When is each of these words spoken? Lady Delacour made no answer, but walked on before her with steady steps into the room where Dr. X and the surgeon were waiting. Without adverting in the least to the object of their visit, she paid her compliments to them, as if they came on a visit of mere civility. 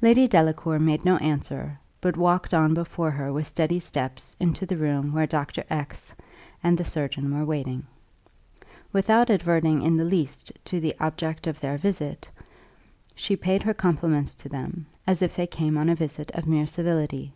Lady 0.00 0.28
Delacour 0.28 0.78
made 0.78 1.04
no 1.04 1.16
answer, 1.16 1.76
but 2.00 2.16
walked 2.16 2.54
on 2.54 2.74
before 2.74 3.10
her 3.10 3.32
with 3.32 3.44
steady 3.44 3.80
steps 3.80 4.36
into 4.38 4.64
the 4.64 4.76
room 4.76 5.12
where 5.12 5.26
Dr. 5.26 5.64
X 5.68 6.14
and 6.62 6.78
the 6.78 6.84
surgeon 6.84 7.36
were 7.36 7.44
waiting. 7.44 7.84
Without 8.92 9.30
adverting 9.30 9.82
in 9.82 9.96
the 9.96 10.04
least 10.04 10.52
to 10.66 10.78
the 10.78 10.94
object 11.00 11.48
of 11.48 11.60
their 11.60 11.76
visit, 11.76 12.30
she 13.16 13.34
paid 13.34 13.64
her 13.64 13.74
compliments 13.74 14.32
to 14.36 14.48
them, 14.48 14.86
as 15.08 15.22
if 15.22 15.34
they 15.34 15.46
came 15.48 15.76
on 15.76 15.88
a 15.88 15.96
visit 15.96 16.30
of 16.36 16.46
mere 16.46 16.68
civility. 16.68 17.32